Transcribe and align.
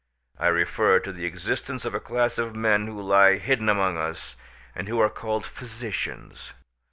I 0.39 0.47
refer 0.47 0.97
to 0.99 1.11
the 1.13 1.27
existence 1.27 1.85
of 1.85 1.93
a 1.93 1.99
class 1.99 2.39
of 2.39 2.55
men 2.55 2.87
who 2.87 2.99
lie 2.99 3.37
hidden 3.37 3.69
among 3.69 3.97
us, 3.99 4.35
and 4.73 4.87
who 4.87 4.99
are 4.99 5.11
called 5.11 5.45
physicians. 5.45 6.53